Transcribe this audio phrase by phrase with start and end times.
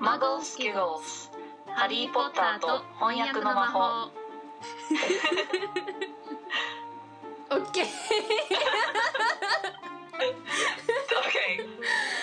[0.00, 1.30] マゴスキゴス
[1.66, 4.10] ハリー・ポッターと翻訳の魔法
[7.50, 7.86] オッケー
[11.32, 11.60] Okay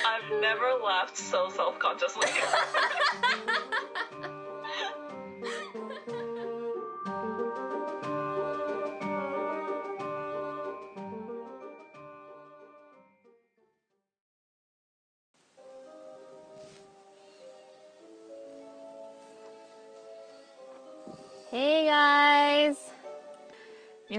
[0.05, 2.27] I've never laughed so self-consciously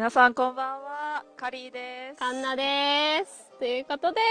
[0.05, 2.19] 皆さんこんばんは、カリーです。
[2.19, 3.49] カンナです。
[3.57, 4.21] ということで、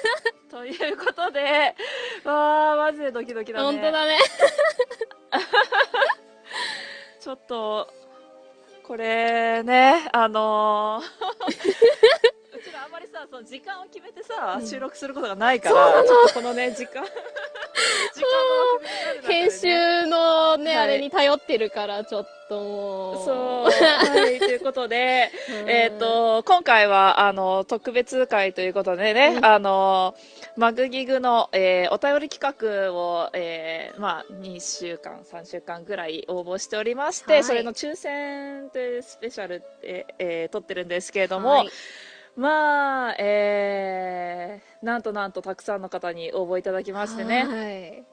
[0.50, 1.74] ということで、
[2.24, 3.64] わー、マジでドキドキだね。
[3.66, 4.18] 本当だね。
[7.20, 7.92] ちょっと、
[8.82, 17.04] これね、あのーうちらあんまりさ、その時間を決めてさ、収録することがないから、ちょっとこのね、時間、
[19.26, 20.84] 編集のね、はい。
[20.84, 23.24] あれに頼ってるから、ちょっともう。
[23.24, 23.70] そう。
[23.70, 25.30] はい、ということで、
[25.62, 25.70] うん。
[25.70, 30.14] えっ、と、今回は、あの、特別会ということでね、あの、
[30.56, 37.44] マグギグの、えーお便り企画を、えーまあ、2週間、3週間ぐらい応募しておりまして、はい。
[37.44, 41.68] それの抽選というスペシャルで、えー撮ってるんですけれども、はい
[42.36, 47.44] まあ、えーなんとなんとたくさんの方に応募いただきましてね。
[47.44, 48.04] はい。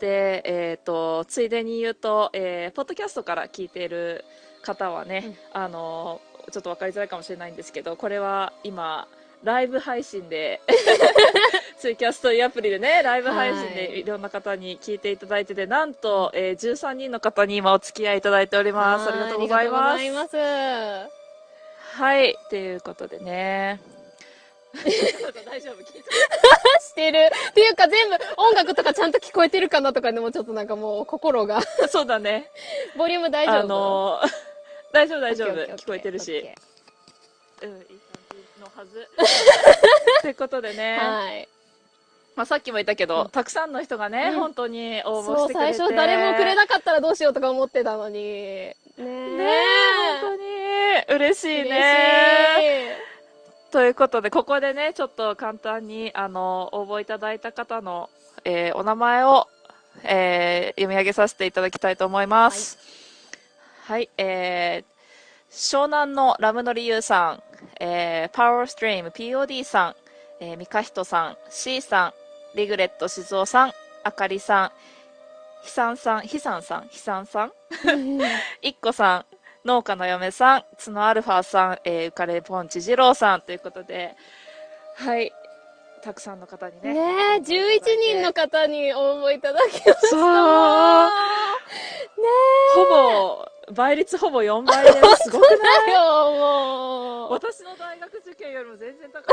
[0.00, 4.24] で、えっ、と、ついでに言うと、えーポッドキャストから聞いている
[4.62, 9.08] 方はね、あの、ちょっと分かりづらいかもしれないんですけど、これは今、
[9.44, 10.60] ライブ配信で、
[11.78, 19.08] ツイキャスというアプリでね、ライブ配信はいでいろんな方に聞いていただいてて、なんと、えー13人の方に今お付き合いいただいております。
[19.08, 21.21] ありがとうございます。
[21.92, 23.80] はい、ということでね。
[25.44, 25.84] 大丈夫聞
[26.80, 27.30] してる。
[27.50, 31.60] っていうか全部音楽とかちゃんと聞こえてるかなとかでもちょっとなんかもう心が。
[31.90, 32.48] そうだね。
[32.96, 33.60] ボリューム大丈夫？
[33.60, 34.30] あのー
[34.92, 36.48] 大丈夫大丈夫聞こえてるし。
[37.62, 37.86] うん、いい感
[38.30, 39.08] じのはず。
[40.22, 41.48] ということでケね、ーはい。
[42.34, 45.74] まあ、さっきも言ったけど、うんたくさんの人がね、うん本当に応募そう、してくれて。
[45.74, 48.18] 最初誰もくれなかったらどうしようとか思ってたのに。
[48.22, 49.02] ねえ。
[49.02, 49.91] ねえ、
[51.08, 52.96] 嬉しい嬉ね。
[53.70, 58.10] ということで、ここでね、ちょっと簡単に、あの、応募いただいた方の、
[58.44, 59.48] えーお名前を、
[60.04, 62.78] えー読み上げさせていただきたいと思います。
[63.84, 64.92] はい、えー
[65.50, 67.42] 湘南のラムノリユウさん、
[67.78, 69.94] えー、パワーストリーム POD さん、
[70.40, 72.14] えー、ミカヒトさん、C さ
[72.54, 73.72] ん、リグレット静雄さん、
[74.02, 74.70] あかりさん、
[75.62, 77.26] ひさんさん、ひさんさん、ひさん？
[77.28, 77.52] さん、
[78.62, 79.31] いっこさん、
[79.64, 84.16] 農家の嫁さん、つのアルファさん、えー、ウカレポンチ二郎さんということで、
[84.96, 85.32] はい、
[86.02, 86.94] たくさんの方にね。
[86.94, 87.00] ね
[87.36, 87.44] え、11
[88.10, 89.94] 人の方に応募いただきました。
[90.08, 91.10] そう、ね
[92.74, 94.98] ほぼ、倍率ほぼ4倍です。
[95.30, 95.90] すごくない？
[95.90, 95.92] え。
[95.92, 96.00] よ、
[96.32, 97.32] もう。
[97.32, 99.20] 私の大学受験よりも全然高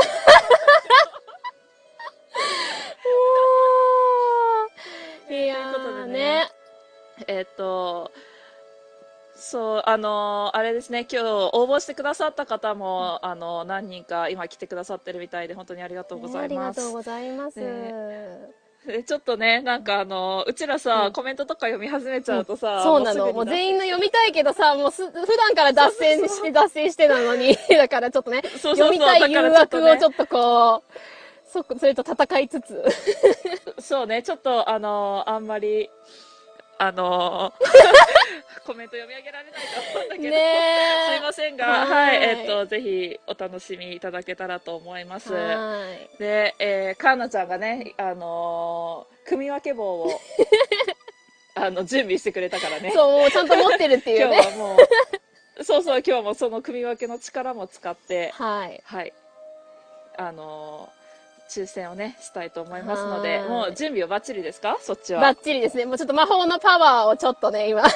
[5.34, 5.50] い。
[5.50, 6.50] うことーでねね。
[7.26, 8.10] えっと、
[9.40, 16.78] そう、あのあれですね、今日応募してくださった方も、あの何人か今来てくださってるみたいで、本当にありがとうございます。
[16.78, 17.58] ありがとうございます。
[17.58, 23.32] ねでちょっとね、なんかあのうちらさ、うんコメントとか読み始めちゃうとさ、そうなの。
[23.32, 30.92] もう全員の読みたいけどさ、もうす、普段から脱線して脱線してなのに、 だからちょっとね、そうそうそう読みたい誘惑をちょっとこう、
[31.46, 32.84] そ、それと戦いつつ。
[33.80, 35.90] そうね、ちょっとあのあんまり、
[36.82, 37.52] あの
[38.64, 45.30] コメント読み上げられないと思うんだけど、ねすいませんが、ははいい、えっと、ぜひお楽しみいただけたらと思います。
[45.34, 45.84] は
[46.16, 46.18] い。
[46.18, 50.20] で、えー、かんなちゃんがね、あのー組み分け棒を、
[51.54, 52.90] あの、準備してくれたからね。
[52.92, 54.36] そう、ちゃんと持ってるっていうね。
[54.36, 54.76] 今日はも
[55.58, 58.80] う、 そうそう、今日はもうその組み分けの力も使って、はい。
[58.84, 59.12] はい。
[60.16, 60.99] あのー
[61.50, 64.78] 抽選をね、したいと思いますので、はいもう準備はバッチリですか？
[64.80, 65.20] そっちは。
[65.20, 65.84] バッチリですね。
[65.86, 67.82] もうちょっと魔法のパワーをちょっとね、今。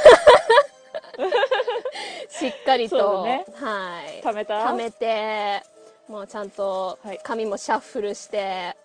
[2.29, 4.23] しっかりと、ねはい。
[4.23, 4.55] 貯めた？
[4.65, 5.63] 貯めて、
[6.09, 8.77] もうちゃんとはい紙もシャッフルして、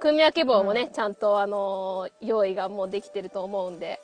[0.00, 4.00] 組み分け棒もね、ちゃんとあの、用意がもうできてると思うんで、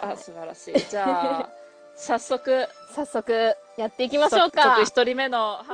[0.00, 0.78] あ、素晴らしい。
[0.78, 1.48] じゃあ、
[1.96, 4.84] 早速、早速やっていきましょうか早速。
[4.84, 5.64] 一人目の、は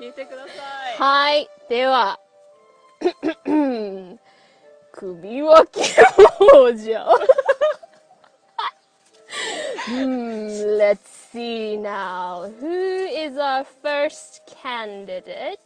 [0.00, 0.04] い。
[0.04, 0.50] 聞いてください。
[1.04, 1.50] はい。
[1.68, 2.20] では、
[4.92, 5.80] 首分け
[6.38, 7.04] 棒じゃ。
[9.88, 10.46] Hmm,
[10.78, 10.98] let's
[11.32, 12.48] see now.
[12.60, 15.58] Who is our first candidate?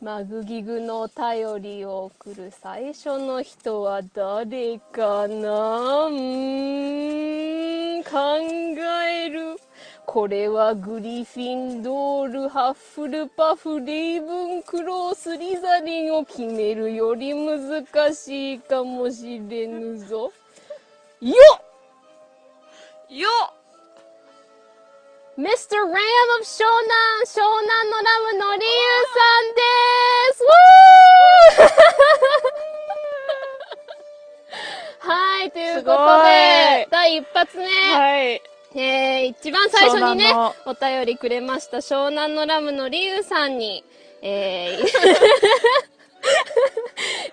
[0.00, 6.06] マグギグのお便りを送る最初の人は誰かな？
[6.06, 8.10] うん、考
[9.04, 9.56] える。
[10.12, 20.30] これはグリフィンドール、ハッフルパフ、レイブンクロー、スリザリンを決めるより難しいかもしれぬぞ。
[21.22, 21.32] よ
[23.10, 23.52] っよっ
[25.38, 25.78] Mr.
[25.80, 25.96] Ram of
[26.44, 29.64] 湘南、湘南のラムのりゆうさんで
[35.00, 38.51] す はい、ということでい、第一発目、はい。
[38.74, 40.32] えー、一番最初にね
[40.66, 43.84] お便りくれました湘南のラムのりゆうさんに、
[44.22, 44.86] えー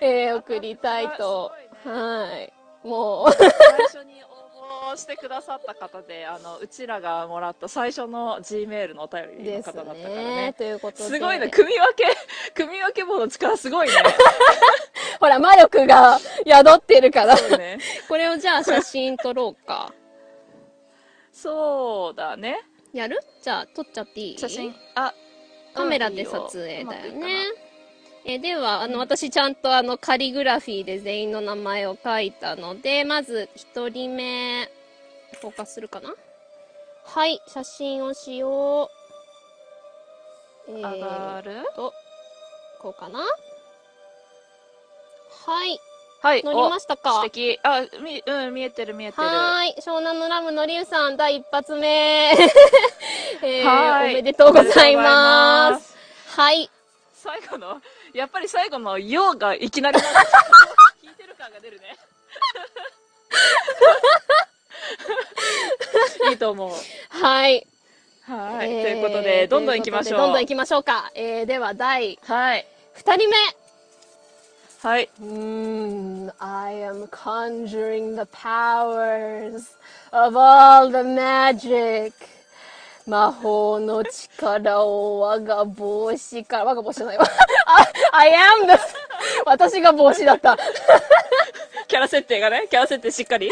[0.00, 1.52] えー、送りたいと、
[1.84, 2.52] はい。
[2.86, 10.52] もう、最初に応募してくださった方で、あの、うちらがもらった最初の G メールのお便りの方だったからねね。。
[10.54, 11.04] ということで。
[11.04, 11.48] すごいね。
[11.48, 12.04] 組み分け、
[12.54, 13.94] 組み分け棒の力すごいね。
[15.20, 17.36] ほら、魔力が宿ってるから。
[17.36, 17.78] ね。
[18.08, 19.92] これをじゃあ写真撮ろうか。
[21.32, 22.60] そうだね。
[22.92, 23.20] やる？
[23.42, 24.38] じゃあ撮っちゃっていい？
[24.38, 25.14] 写真、あ、
[25.74, 27.12] カメラで撮影だよ。
[27.14, 27.44] ね。
[28.24, 34.70] えでは、あの、私ちゃんとあの、カリグラフィーで全員の名前を書いたので、まず一人目、
[35.40, 36.14] フォーカスするかな？
[37.04, 38.90] はい、写真をしよ
[40.68, 40.72] う。
[40.72, 41.52] え上がる？
[41.72, 41.94] ーと、
[42.80, 43.20] こうかな？
[45.46, 45.78] はい、
[46.22, 46.42] はい。
[46.44, 47.12] 乗りましたか？
[47.14, 47.58] お素敵。
[47.62, 49.26] あ、み、うん、見えてる見えてる。
[49.26, 49.74] はーい。
[49.80, 52.32] 湘南のラムのりゅうさん、第一発目。
[53.42, 55.96] えー、はーいおめでとうございます。
[56.36, 56.70] はい。
[57.14, 57.80] 最後の、
[58.12, 60.20] やっぱり最後の、ようがいきなりなんか、
[61.02, 61.96] 聞いてる感が出るね。
[66.30, 66.70] いいと思う。
[67.08, 67.66] はい。
[68.26, 68.70] はい。
[68.72, 70.18] えーということで、どんどん行きましょう。
[70.20, 71.10] どんどん行きましょうか。
[71.14, 72.66] えー、では、第はい。
[72.94, 73.36] 二人目。
[74.82, 75.10] はい。
[75.20, 79.64] うーん、I am conjuring the powers
[80.10, 82.12] of all the magic.
[83.06, 87.24] 魔法の力を我が帽子から、我が帽子じゃないわ。
[87.66, 88.82] あ I am the,
[89.44, 90.56] 私が帽子だった。
[91.86, 93.50] キャラ設定がね、キャラ設定しっかり。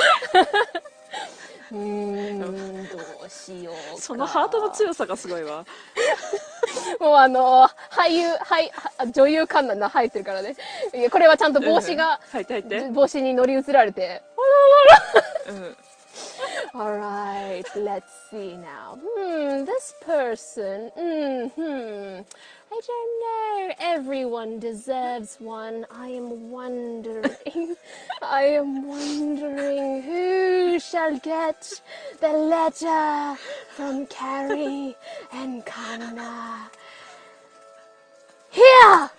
[1.72, 3.17] うーん、どう？
[3.28, 4.00] しようか。
[4.00, 5.64] そのハートの強さがすごいわ。
[7.00, 8.70] もうあの、俳優、俳、
[9.12, 10.56] 女優観覧な入ってるからね。
[11.10, 12.88] これはちゃんと帽子が、入って入って。
[12.90, 14.22] 帽子に乗り移られて。
[15.48, 15.76] うん。
[16.75, 18.99] Alright, let's see now.
[19.01, 20.91] Hmm, this person.
[20.95, 22.21] Hmm, hmm.
[22.71, 23.73] I don't know.
[23.79, 25.85] Everyone deserves one.
[25.91, 27.75] I am wondering.
[28.21, 31.71] I am wondering who shall get
[32.19, 33.37] the letter
[33.75, 34.95] from Carrie
[35.31, 36.71] and Kanna.
[38.49, 39.09] Here!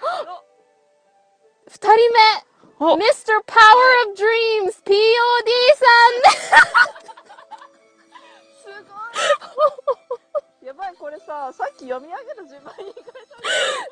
[1.85, 2.48] 二人目お
[2.80, 3.36] Mr.
[3.44, 4.96] Power of Dreams POD
[5.76, 5.84] さ
[8.64, 8.96] すご
[10.64, 10.66] い。
[10.66, 12.94] やばい、これさ、さっき読み上げた順番にんい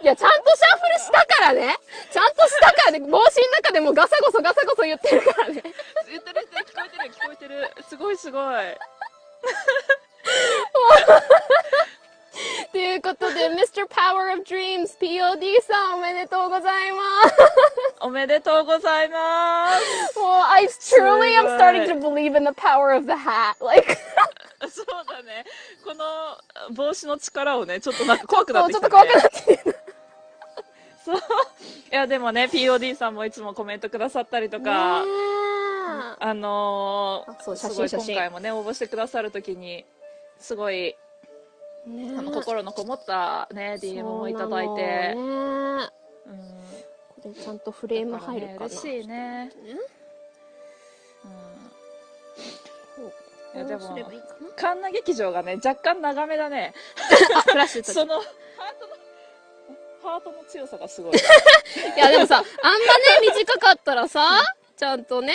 [0.03, 1.79] や、ちゃんとシャッフルしたからね
[2.11, 3.21] ちゃんとしたからね帽子の
[3.63, 5.63] 中でもガサゴソガサゴソ言ってるからね
[6.07, 7.71] 言ってる言ってる聞こえてる聞こえてる。
[7.89, 8.45] すごいすごい。
[13.59, 13.89] Mr.
[13.89, 17.35] Power of Dreams POD さんおめでとうございます
[18.01, 19.71] おめでとうございま
[20.13, 20.17] す。
[20.17, 23.99] もう I truly am starting to believe in the power of the hat like
[24.71, 25.45] そうだね。
[25.85, 26.39] この
[26.73, 28.91] 帽子の力をね、ちょっとなんか怖くなってきた、ね。
[28.91, 29.77] ちょっと怖くなってきてる
[31.05, 31.17] そう。
[31.17, 31.21] い
[31.91, 35.11] や、でもね、POD さんもいつもコメントくださったりとか、ね
[36.21, 39.85] あのーあそう写真すごい写真今回もね、応募してくださるときに、
[40.39, 40.97] すごい、え
[41.87, 45.89] ねの、心のこもったね、DM もいただいて、そうん。
[47.23, 49.47] これちゃんとフレーム入るかな、ね嬉しいね。
[49.47, 49.53] ね
[51.25, 51.29] う
[53.57, 53.59] ん。
[53.59, 53.97] いやでも
[54.57, 56.75] カンナ劇場がね、若干長めだね。
[57.83, 61.15] その、ハートの、ハートの強さがすごい。
[61.17, 64.43] いや、でもさ、あんまね、短かったらさ、
[64.77, 65.35] ちゃんとね。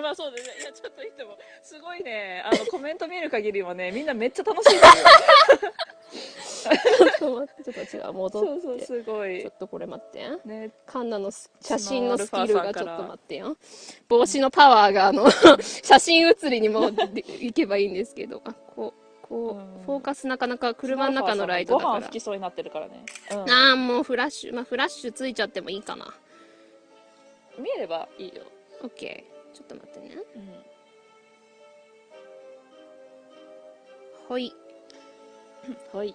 [0.00, 0.42] まあそうだね。
[0.60, 4.94] いや、ちょっと言っても、すごいね、あの、コメント見る限りはね、みんなめっちゃ楽しいんだよ。
[6.62, 8.48] ちょっと待って、ちょっと違う、戻って。
[8.48, 9.58] そうそう、すごいちょっ。
[9.58, 10.28] とこれ待って。
[10.46, 13.56] ね、カンナのス写真のスキルがちょっと待ってよ。
[14.08, 15.28] 帽子のパワーが、あの、
[15.60, 22.20] 写真写りにもでいけばいいんですけど、あ、こう、こう、うんフォーカスなかなか車の中のライトだからご飯吹き。
[22.20, 23.04] そうになってるからね。
[23.32, 26.14] うんああ、もうフラッシュ、まあフラッシュついちゃってもいいかな。
[27.58, 28.42] 見えればいいよ。
[28.82, 29.31] オッケー。
[29.54, 30.16] ちょっと待ってね。
[34.28, 34.32] うん。
[34.32, 34.52] はい。
[35.92, 36.14] はい。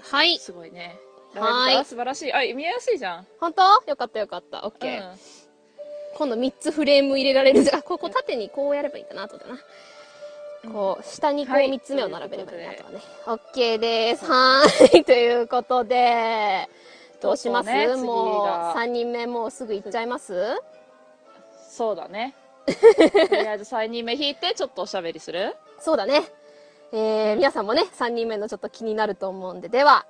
[0.00, 0.38] はい。
[0.38, 0.96] すごいね。
[1.34, 2.32] はい素晴らしい。
[2.32, 3.26] あ、見えやすいじゃん。
[3.38, 3.62] 本当？
[3.86, 4.64] よかったよかった。
[4.66, 5.10] オッケー。
[5.12, 5.18] うん
[6.16, 7.78] 今度3つフレーム入れられるじゃん。
[7.78, 9.56] あ、 ここ縦にこうやればいいんだな、後でな。
[10.72, 13.00] こう、下にこうはい3つ目を並べればいいな、とはね。
[13.26, 14.24] オッケーです。
[14.24, 15.04] はーい。
[15.04, 16.68] ということで、
[17.20, 20.60] どうします、もう、が3人目もうすぐ行っちゃいます？
[21.78, 22.34] そうだね。
[22.66, 22.72] と
[23.36, 25.54] りあえず3人目引いて、ちょっとおしゃべりする？
[25.78, 26.24] そうだね。
[26.90, 30.04] えー、皆さんもね、3人目のちょっと気になると思うんで、では、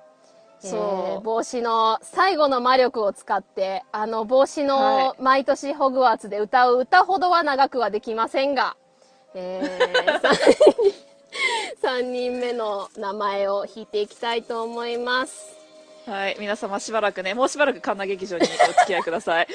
[0.59, 8.75] そうえー帽子の最後の魔力を使って、あの帽子はの毎年ホグワーツで歌う歌ほどは長くはできませんが、
[9.35, 15.58] えー、3人目の名前を引いていきたいと思います。
[16.06, 16.36] はい。
[16.38, 19.46] 皆様しばらくね、もうしばらく神田劇場にお付き合いください。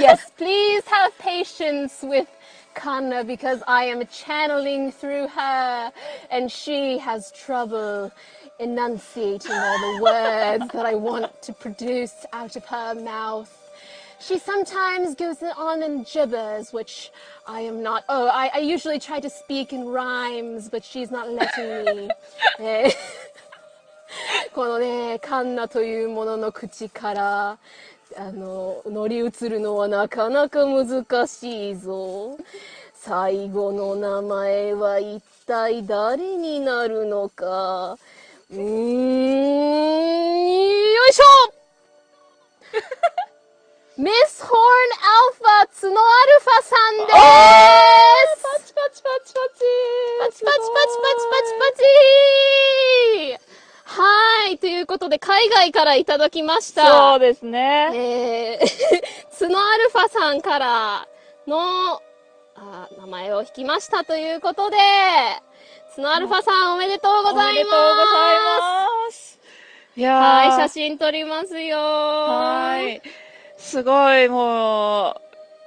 [0.00, 2.26] yes, please have patience with
[2.74, 5.92] Kanna because I am channeling through her
[6.30, 8.12] and she has trouble
[8.58, 13.50] enunciating all the words that I want to produce out of her mouth.
[14.20, 17.10] She sometimes goes on and gibbers, which
[17.46, 18.04] I am not.
[18.08, 22.08] Oh, I, I usually try to speak in rhymes, but she's not letting
[22.58, 22.92] me.
[24.49, 27.59] えーこのね、カンナというものの口から、
[28.17, 32.35] あの、乗り移るのはなかなか難しいぞ。
[32.95, 37.97] 最後の名前は一体誰になるのか。
[38.51, 38.59] うーん、
[40.93, 41.23] よいしょ！
[43.97, 44.65] ミス・ホーン・ア
[45.29, 47.17] ルファ、ツノ・アルファさんです。
[48.41, 49.65] パチパチパチパチ。
[50.19, 51.27] パチパチパチパチ
[51.59, 51.83] パチ。
[53.35, 53.48] パチ
[53.89, 54.59] はい。
[54.59, 57.09] ということで、海外からいただきました。
[57.11, 57.89] そうですね。
[57.95, 58.67] えー、
[59.31, 61.07] ツノアルファさんから
[61.47, 61.99] の、
[62.55, 64.77] あ名前を引きましたということで、
[65.95, 67.45] ツノアルファさんおめでとうございます。
[67.45, 67.83] おめでとうござ
[68.33, 68.35] い
[69.07, 69.39] ます。
[69.95, 71.79] いやーはい、写真撮りますよ。
[71.79, 73.01] はい。
[73.57, 75.15] すごい、もう、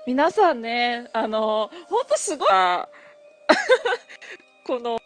[0.06, 2.48] 皆さんね、あの、ほんとすごい、
[4.64, 5.00] この、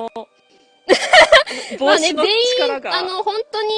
[1.80, 2.94] まあね、帽子の全員、力が。
[2.94, 3.68] あの、本当に、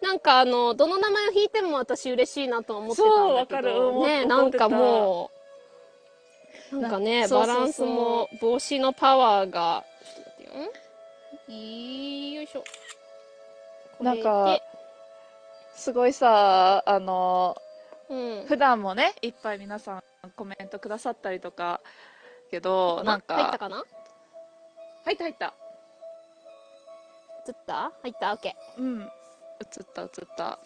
[0.00, 3.22] なんかあの、どの名前を引いても私嬉しいなと思ってたんだけど。
[3.22, 5.30] そうわかるうんね、思なんかも
[6.72, 11.56] う、なんかね、バランスも、帽子のパワーが、ちょっと待ってよ。
[12.36, 12.64] よいしょ。
[14.00, 14.58] なんか、
[15.74, 17.56] すごいさ、あの、
[18.08, 18.44] うん。
[18.46, 20.02] 普段もね、いっぱい皆さん
[20.36, 21.80] コメントくださったりとか、
[22.50, 23.84] けど、なんか、入ったかな？
[25.04, 25.54] 入った入った。
[27.48, 27.92] 映った？
[28.02, 28.32] 入った？
[28.32, 29.02] オッケうん。
[29.02, 30.58] 映った映った。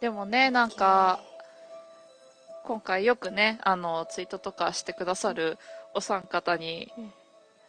[0.00, 1.20] でもね、なんか、
[2.64, 5.58] 今回よくね、あの、ツイートとかしてくださる
[5.94, 7.12] お三方に、うん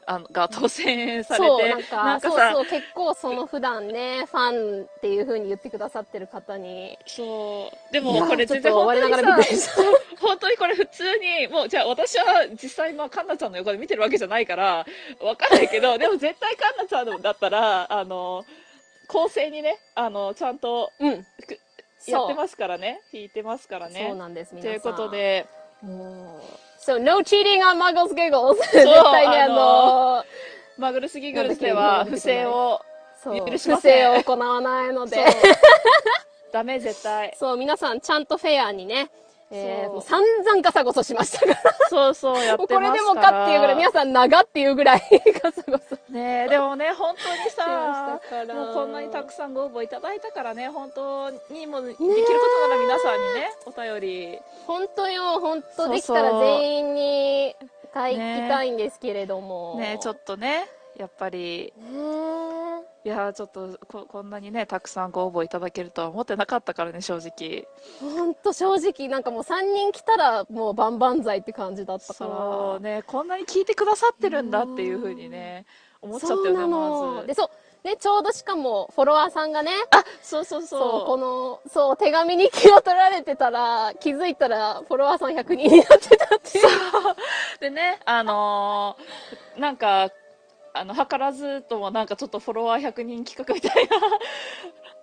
[0.09, 1.23] あの、が当選ー。
[1.23, 7.93] されそう、て、なんか、なんかさそうそう、結構その普段ね、ファンっていう風に言ってくださってる方に、そう。
[7.93, 9.71] でもこれ全然本当我ながらびっくりにさ。
[10.19, 14.85] 本当にこれ普通に、もうじゃあ私は実際まあカンナちゃんの横で見てるわけじゃないから、
[15.19, 18.45] わかんないけど、 でも絶対カンナちゃんだったら、あの、
[19.07, 21.25] 公正にね、あの、ちゃんとうん。
[22.07, 22.23] や。
[22.23, 24.05] ってますからね、弾いてますからね。
[24.07, 24.81] そうなんです、皆さん。
[24.81, 25.47] ということで、
[25.81, 28.57] もう、So, no cheating on Muggles Giggles!
[28.71, 30.25] 絶対ね、ああの、
[30.77, 32.81] マグルスギグルスでは不正を、
[33.21, 35.25] そう、許しま不せん正を行わないのそうで、
[36.51, 37.35] ダメ絶対。
[37.37, 39.09] そう、皆さんちゃんとフェアにね、
[39.49, 41.75] えー、もう散々ガサゴソしましたから。
[41.89, 45.01] そうそうやってこれでもかっていうぐらい、皆さん長っていうぐらい
[45.41, 48.19] ガサゴソしねえでもね、本当にまさ。
[48.53, 54.39] もうこんなにたくさんご応募いただいたからね、本当にもうできることなら皆さんにね、お便り。
[54.65, 57.55] 本当よ、本当できたら全員に
[57.93, 59.75] 書きたいんですけれども。
[59.77, 62.36] ねちょっとね、やっぱり、ね
[63.07, 67.65] いやーちょっとここんなにね、たくさんご応募いただけるとは思ってなかったからね、正直。
[68.01, 72.29] 本当正直なんかもう3人来たらもう万々歳って感じだったから。
[72.29, 75.65] そうね、こんなに聞いてくださってるんだっていうふうにね、
[76.01, 76.67] 思っちゃったよね、まず。
[76.67, 81.05] のでそうねちょうどしかもフォロワーさんがねあ、そうそうそうそう。
[81.05, 86.65] このそう手紙に気を取られてたら気づいたらフォロワーさん100人になってたっていう
[87.61, 90.11] でね、あのーなんか、
[90.79, 93.97] あの、図らずともなんかちょっとフォロワー100人企画みたいな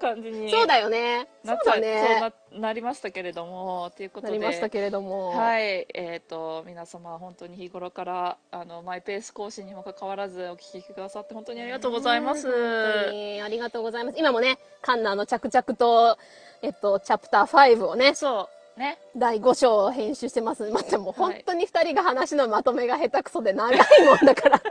[0.01, 4.39] 感じにそうだよねなそうだねそうななりましたけれども、ということなで。
[4.39, 12.47] りましたけれどもはい、えっ、と、皆様、本当に日頃から、あの、マイペース講師にもかかわらず、お聞きくださって、本当にありがとうございます。
[12.47, 16.19] ね本当にありがとうございます今もねカンナの着々と
[16.63, 18.99] えっとチャプター5をねそう、ね。
[19.17, 20.69] 第5章を編集してます。
[20.69, 24.63] 待ってもうはい本当に2人が話のまとめが下手くそで長いもんだから、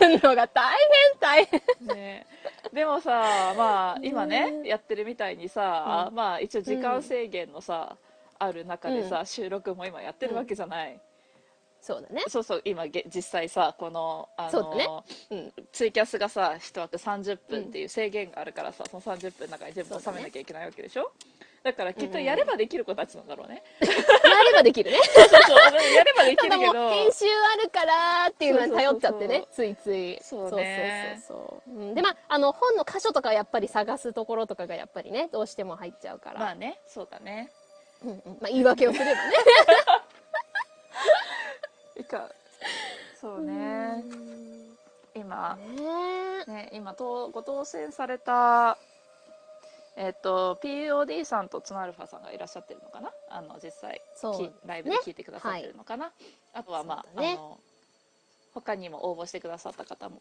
[0.00, 0.76] すすんのが大
[1.18, 1.96] 変大変。
[1.96, 2.26] ね。
[2.72, 6.14] でもさまあ今ねやってるみたいにさ、うん。
[6.14, 7.96] まあ一応時間制限のさ、
[8.38, 10.98] ある中でさ、う収録も今やってるわけじゃない、
[11.82, 12.22] そうだね。
[12.28, 14.84] そうそう今げ実際さこのあそうだね。
[14.86, 15.52] の、うん。
[15.72, 21.12] ツイキャスがさ1枠30分っていう制限があるからさ、その30分の中に全部収めなきゃいけないわけでしょ？
[21.62, 23.88] だからきっとやればできる子たちなんだろうね、や
[24.44, 24.98] ればできるね。
[25.14, 26.90] そうそうやればできるけど。
[26.90, 30.18] 編集あるからっていうのに頼っちゃってね、ついつい。
[30.22, 31.20] そうね。
[31.26, 31.84] そうそうそうそう。
[31.88, 31.94] うん。
[31.94, 36.40] で、まあ、あの、本の箇所とかはやっぱり探すところとかがやっぱりね、どうしても入っちゃうから。
[36.40, 36.80] まあね。
[36.86, 37.52] そうだね。
[38.02, 38.18] うんうん。
[38.40, 39.20] まあ、言い訳をすればね。
[42.00, 42.30] いか。
[43.20, 44.02] そうね。
[45.14, 45.58] 今。
[46.46, 46.54] ね。
[46.54, 48.78] ね今とご当選された
[49.96, 53.10] えっ、と POD さんとツナアルファさんがいらっしゃってるのかな？
[53.28, 56.12] あの実際そうきライブで聞いてくださってるのかな、
[56.54, 57.32] あとはまあ,、ね。
[57.38, 57.58] あの
[58.54, 60.20] 他にも応募してくださった方も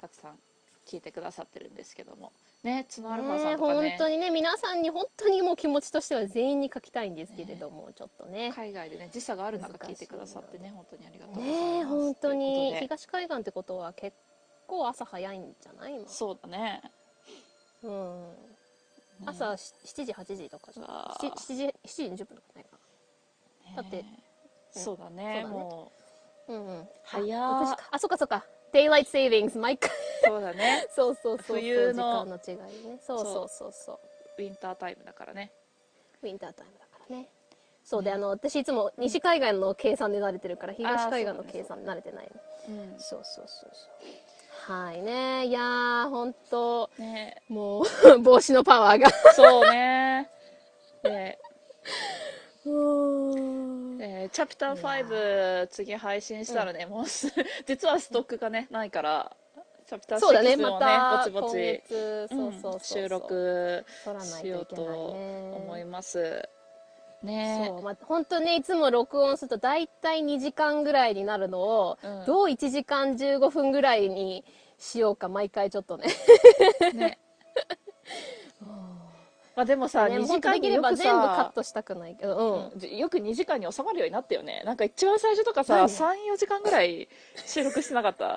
[0.00, 0.38] たくさん
[0.86, 2.32] 聞いてくださってるんですけども。
[2.62, 3.90] ねツナアルファさねんとかね。
[3.90, 8.52] 本当にね、皆さんに本当にもう気持ちとしては全員に書きたいんですけれども、ちょっとね。
[8.54, 11.96] 海外でね時差がある中聞いてくださってね本当にありがとうございねます。
[11.96, 12.76] 本当に。
[12.80, 14.16] 東海岸ってことは結
[14.66, 16.82] 構朝早いんじゃない今そうだね。
[17.82, 18.30] うん。
[18.30, 18.53] ね
[19.26, 22.78] 朝7時8時とかじゃうわ 7, 7時7時20分とかないか
[23.76, 23.96] だって。
[24.02, 24.24] ね
[24.70, 25.44] そうだね。
[25.44, 25.54] そうだね。
[25.54, 25.92] も
[26.48, 26.88] なうんうん。
[27.04, 27.42] 早っ。
[27.42, 28.44] あ6時かあそっかそっか。
[28.72, 29.90] Daylight Savings 毎回。
[29.90, 29.92] う
[30.26, 30.86] そうだね。
[30.94, 31.56] そうそうそうそう。
[31.58, 32.98] 冬の時間の違いね。
[33.00, 33.98] そうそうそうそう。
[34.38, 35.52] ウィンタータイムだからね。
[36.22, 37.28] ウィンタータイムだからね。
[37.84, 42.32] そうであの私いつも西海岸の計算で慣れてるから東海岸の計算で慣れてない
[42.68, 42.74] の。
[42.74, 42.98] うん。
[42.98, 44.23] そうそうそうそう
[44.66, 45.46] はいね。
[45.46, 47.42] いやーほんとね。
[47.48, 47.84] もう
[48.20, 49.10] 帽子のパワーが。
[49.34, 50.30] そうね。
[51.02, 51.38] で
[52.64, 54.02] うん。
[54.02, 54.80] えーチャプター。
[54.80, 57.28] 5次配信したらね、もうす
[57.66, 59.36] 実はストックがねないから
[59.86, 61.82] チャプターそうだね6をまた今ぼちぼち
[62.78, 63.84] う収録
[64.22, 66.48] しようと思います
[67.24, 67.64] ね。
[67.68, 67.82] そう。
[67.82, 72.24] まあ本当ねいつも録音すると大体2時間ぐらいになるのを、うん。
[72.26, 74.44] どう1時間15分ぐらいに
[74.78, 76.06] しようか毎回ちょっとね。
[76.94, 77.18] ね。
[79.56, 84.62] まあでもさ、ね2時本当できれ間によくば全部カッさトしたくないけどうん、よく2時間に収まるようになったよね。
[84.64, 87.08] なんか一番最初とかさ何？34時間ぐらい
[87.46, 88.36] 収録してなかった？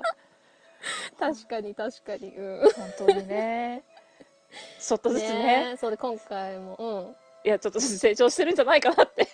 [1.18, 2.28] 確かに確かに。
[2.36, 2.70] うん。
[2.70, 3.82] 本当にね。
[4.80, 5.74] ちょっとずつね。
[5.76, 6.76] そうで今回も。
[6.78, 9.26] うんいやちょっと成長してるんじゃないかなって。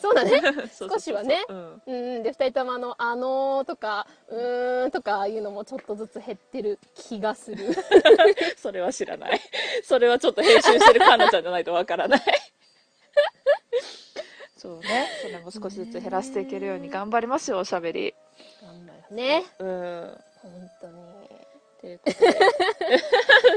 [0.00, 0.42] そうだね。
[0.76, 1.44] 少しはね。
[1.48, 1.82] うん。
[2.22, 7.72] で2人ともあの「あのー」とか「うーん」とかいうのもちょっとずつ減ってる気がする。
[8.56, 9.40] それは知らない。
[9.84, 12.20] それはちょっと編集してるカンナちゃんじゃないとわからない。
[14.56, 15.08] そうね。
[15.22, 18.14] それも少しずつ減らしていけるように頑張りますよ、おしゃべり。
[18.62, 19.44] 頑張るね。
[19.58, 20.18] うん。
[20.42, 20.86] 本当
[21.80, 22.10] というこ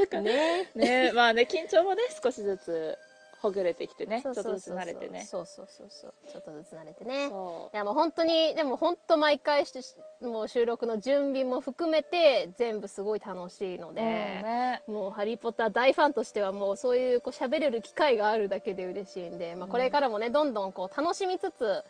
[0.10, 0.70] とにね。
[0.76, 0.78] で。
[0.86, 2.98] ね、まあね、緊張もね、少しずつ
[3.44, 4.22] ほぐれてきてね。
[4.22, 5.26] ちょっとずつ慣れてね。
[5.30, 9.74] そうそうそうそうちょっとずつ慣れてねそいやもう本当にでも本当毎回し
[10.22, 13.94] もう収録の準備も含めて全部すごい楽しいのう。
[13.94, 14.82] で、うんね。
[14.88, 21.84] もう「ハリー・ポッター」大ファンとしてはもうそういうこう喋れる機会があるだけで嬉しいんで、まあ、これからもねどんどんこう楽しみつつ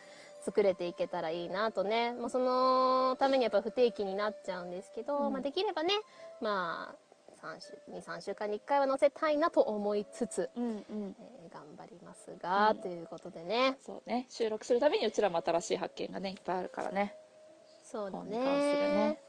[0.43, 5.93] 作れていけたらいいなとねもうそのためにやっぱ不定期になっちゃうんですけど、うんまあ、できればね
[6.41, 6.95] まあ
[7.91, 11.15] 23週間に1回は載せたいなと思いつつ、うんうん。
[11.19, 14.25] えー頑張りますが、うんということでねそうね。
[14.27, 17.15] 収録するたびにうちらも新しい発見がね、いっぱいあるからね。
[17.83, 19.19] そうだねね。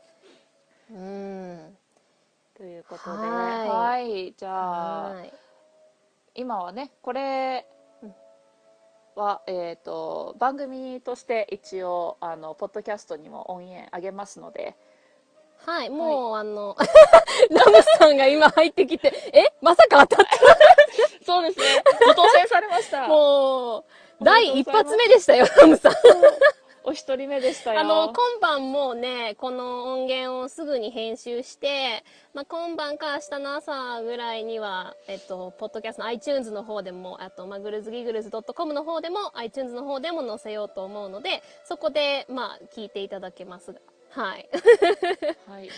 [0.91, 1.77] うん
[2.57, 3.19] ということで。
[3.29, 4.35] はいはい。
[4.35, 5.33] じゃあ、はい
[6.37, 7.65] 今はねこれ
[9.15, 14.77] は、えー、と番組として一応あのポッドキャストにも音源あげますので
[15.67, 16.77] はい、もう、あの、
[17.51, 19.45] ラムさんが今入ってきて、え？
[19.63, 20.27] まさか当たっ
[21.25, 21.83] そうですね。
[22.07, 23.03] ご当選されました。
[23.03, 23.85] た もう、
[24.23, 25.93] 第一発目でしたよ、ラムさん。
[26.87, 27.81] お一人目でしたよ。
[27.81, 43.81] あの、今晩もうね、この音源をすぐに編集して、まあ、今晩か明日の朝ぐらいには、えっと、ポッドキャストの iTunes の方でも、あと、マグルズギグルズ .com の方でも、iTunes の方でも載せようと思うので、そこで、まあ、聞いていただけますが。
[44.15, 44.49] はい。
[45.49, 45.69] はい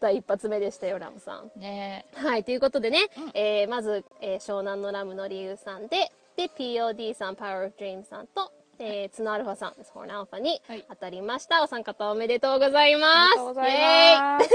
[0.00, 1.50] 第一発目でしたよ、ラムさん。
[1.58, 11.62] ねはい、ということでね、うんえーまず、えー湘南のラムの理由さんで、で、POD さん、Power of Dream さんと、えー、ツノアルファさん、ホーンアルファにはい当たりました。
[11.62, 13.30] お三方おめでとうございあます。
[13.32, 14.48] りがとうございます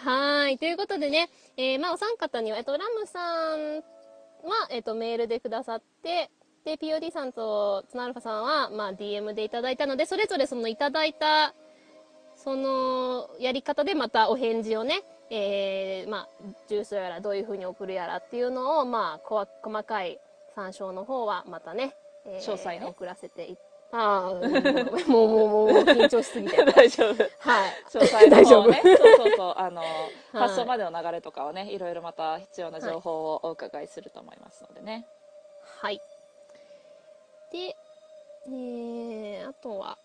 [0.06, 0.58] はい。
[0.58, 3.82] ということでね、えーまあ、お三方には、えっと、ラムさんは、
[4.70, 6.30] えっと、メールでくださって、
[6.64, 11.54] で、POD さんとツナアルファさんは、まあ、DM でいただいたので、それぞれそのいただいた、
[12.36, 16.28] そのやり方でまたお返事をね、えー、まあ、
[16.68, 20.18] 住所やらどういうふうに送るやらっていうのを、まあ、こ細かい
[20.54, 21.94] 参照の方はまたね、
[22.26, 23.56] えー、詳細ね送らせてい
[23.92, 24.34] ああ、
[25.10, 26.62] もう、もう、もう、緊張しすぎて。
[26.64, 27.24] 大丈夫。
[27.40, 27.70] はい。
[27.90, 29.82] 詳細の方をね、 そうそうそう、あの、
[30.32, 35.08] 発送までの流れとかはね、いろいろまた必要な情報をお伺いすると思いますのでね。
[35.80, 36.00] はい。
[37.52, 37.76] で、
[38.46, 39.98] えー、あとは、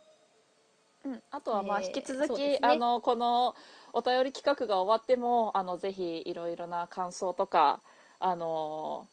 [1.05, 3.55] うん、あとはまあ引き続き、ね、あのこの
[3.93, 7.79] お便り企画が終わってもあのぜひいろいろな感想とか
[8.19, 9.07] あの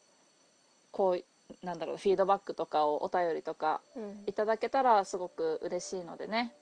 [0.91, 3.81] こうなんだろうフィードバックとかをお便りとか
[4.25, 6.53] いただけたらすごく嬉しいのでね。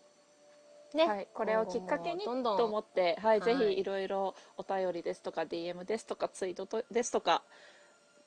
[0.93, 2.31] ね、はい、これをきっかけにと
[2.65, 7.43] 思って、はい、はい、ぜひいろいろお便りですとか DM ですとかツイートですとか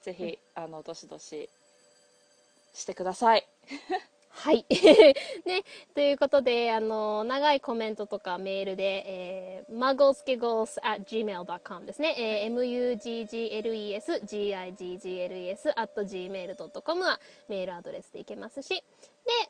[0.00, 1.50] ぜひ、うん、あのどしどし
[2.74, 3.48] してください。
[4.37, 4.66] はい。
[5.46, 5.62] ね、
[5.94, 12.42] ということで、あの、長いコメントとかメールで、えー、mugglesgiggles at gmail.com ですね。
[12.42, 12.98] えー、muggles,
[14.26, 18.82] giggles at gmail.com はメールアドレスでいけますし、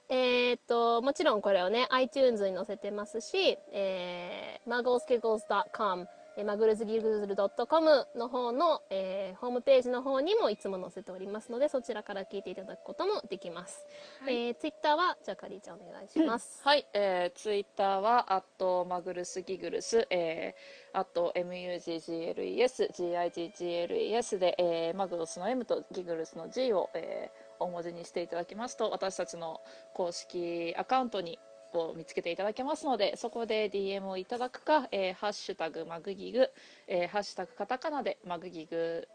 [0.08, 6.06] で、えー、っと、もちろんこれをね、iTunes に載せてますし、えー、mugglesgiggles.com
[6.42, 13.86] マグルズギグルドットコムの方の、えー、ホームページの方にもいつも載せておりますので、そちらから聞いていただくこともできます。
[14.20, 16.60] はい、えー、ツイッターは、じゃあ、かりーちゃんお願いします。
[16.64, 29.60] はい、えー、ツイッターは、アットマグルスギグルス、えー、アット MUGGLES、GIGGLES で、えー、マグロスの M とギグルスの G を、えー、大文字にしていただきますと、私たちの
[29.94, 31.38] 公式アカウントに
[31.80, 36.48] を見つけていただけますのでそこで DM をいただくか、えー、ハッシュタグマグギグ、
[36.86, 39.08] えー、ハッシュタグカタカナでマグギグ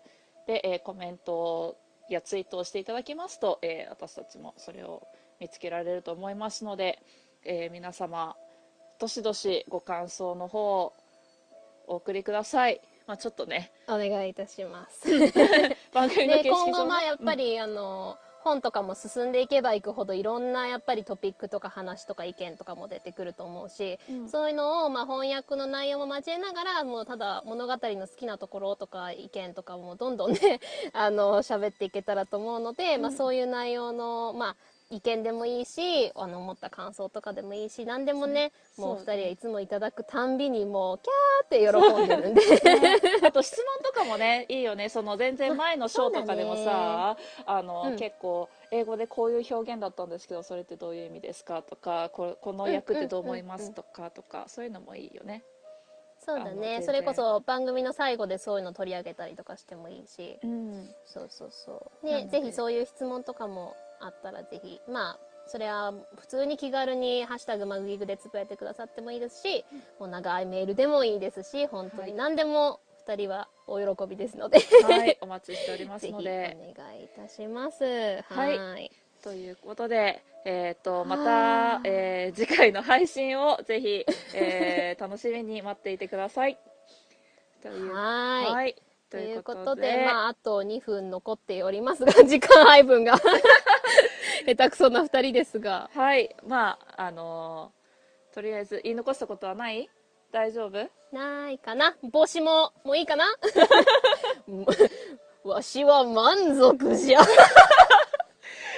[0.48, 1.78] で、えー、コメント
[2.10, 5.08] やツイートをしていただきますと、えー、私たちもそれを
[5.40, 7.02] 見つけられると思いますので、
[7.46, 8.36] えー、皆様
[9.00, 10.94] どしどしご感想の方を
[11.88, 12.82] お送りください。
[13.08, 13.72] まあ、ちょっとね。
[13.88, 15.10] お願いいたします。
[15.92, 30.60] 番組の、ね、今後まあやっぱり、うん、あの本とかも進んでいけばいくほどいろんなやっぱりトピックとか話とか意見とかも出てくると思うし、うん、そういうのをまあ翻訳の内容も交えながらもうただ物語の好きなところとか意見とかもどんどんね
[30.94, 34.56] あの喋っていけたらと思うので、うん、まあ、そういう内容のまあ
[34.92, 42.42] 意見でもいいし、あの、思った感想とかでもいいし、何でもね、もう二人はいつもいただくたんびにもう、キャーって喜んでるんで。
[43.28, 44.90] あと質問とかもね、いいよね。
[44.90, 55.44] その全然前のショーとかでもさ、あの、うん、結構、英語でこういう表現だったんですけど、それってどういう意味ですかとか、ここの役ってどう思いますとか、とか、そういうのもいいよね。
[56.26, 56.82] そうだね。
[56.82, 62.06] それこそ番組の最後でそういうの取り上げたりとかしてもいいし、うん、そうそうそう。
[62.06, 69.66] ねぜひそういう質問とかもあったらぜひ、まあ、それは普通に気軽に「ハッシュタグマグギグ」でつぶやいてくださってもいいですし、
[70.00, 74.60] もう長いメールでもいいですし本当に何でも2人はお喜びですので。
[74.60, 76.58] はい、お待ちしておりますので。
[76.76, 78.22] お願いいたします。
[78.30, 78.92] はい、
[79.24, 86.60] ということで、えーと、また、えー、次回の配信をぜひ、えー、楽しみに待っていてください。
[87.64, 88.52] はい。
[88.52, 88.76] はい
[89.10, 93.18] ということで、まあ、あと2分残っておりますが、時間配分が
[94.46, 95.90] 下手くそな2人ですが。
[95.96, 96.36] はい。
[96.46, 99.90] まあ、あのー、とりあえず言い残したことはない？
[100.32, 100.90] 大丈夫？
[101.12, 101.96] ないかな？
[102.04, 103.26] 帽子も、もういいかな？
[105.44, 107.22] わしは満足じゃ。
[107.22, 107.26] い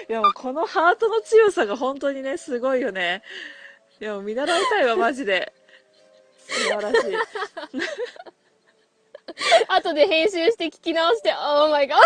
[0.08, 3.22] やもうこのハートの強さが本当にね、すごいよね。
[4.00, 5.52] いや見習いたいわ、マジで。
[6.48, 7.16] 素晴らしい。
[9.68, 11.96] 後で編集して聞き直して、Oh my god!
[11.96, 12.02] What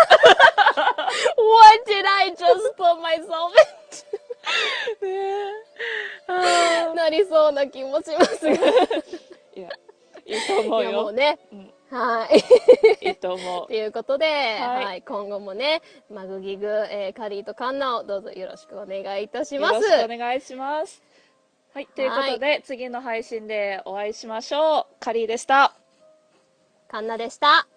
[1.86, 3.52] did I just put myself
[5.02, 6.94] in?
[6.94, 8.52] なりそうな気もしますが。
[8.52, 8.56] い
[9.60, 9.68] や、
[10.24, 10.92] いいと思うよ。
[10.92, 11.38] もうね。
[11.52, 12.28] うんは
[13.00, 13.06] い。
[13.06, 13.66] いいと思う。
[13.68, 19.74] ということで、はい、はい、今後もね、マグギグ、えー、カリーとカンナをどうぞよろしくお願いいたします。
[19.74, 21.00] よろしくお願いします。
[21.74, 24.96] はい、ということで、次の配信でお会いしましょう。
[24.98, 25.74] カリーでした。
[26.88, 27.75] かんなでした。